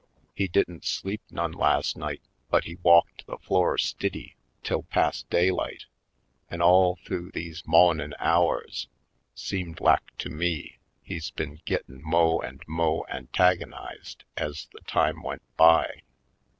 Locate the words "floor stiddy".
3.37-4.35